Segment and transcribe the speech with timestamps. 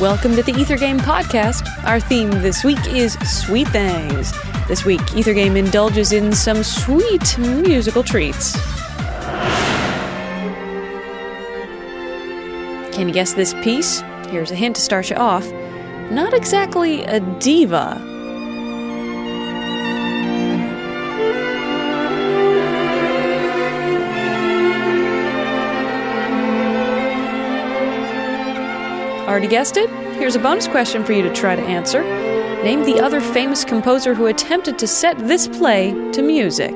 [0.00, 1.68] Welcome to the Ether Game Podcast.
[1.84, 4.32] Our theme this week is Sweet Things.
[4.66, 8.58] This week, Ether Game indulges in some sweet musical treats.
[12.94, 14.00] Can you guess this piece?
[14.30, 15.46] Here's a hint to start you off.
[16.10, 18.09] Not exactly a diva.
[29.30, 29.88] Already guessed it?
[30.16, 32.02] Here's a bonus question for you to try to answer.
[32.64, 36.74] Name the other famous composer who attempted to set this play to music.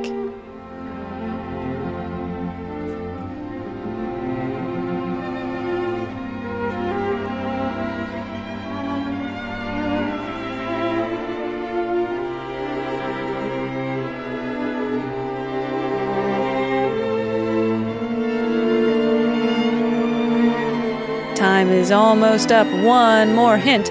[21.64, 22.66] Time is almost up.
[22.84, 23.86] One more hint.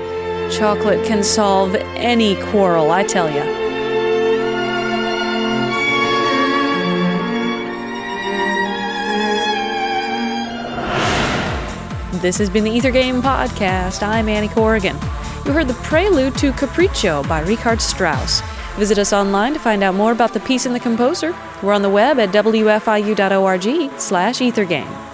[0.54, 3.44] Chocolate can solve any quarrel, I tell ya.
[12.22, 14.04] This has been the Ether Game Podcast.
[14.04, 14.96] I'm Annie Corrigan.
[15.44, 18.42] You heard the prelude to Capriccio by Richard Strauss.
[18.78, 21.36] Visit us online to find out more about the piece and the composer.
[21.64, 25.13] We're on the web at wfiu.org slash ethergame.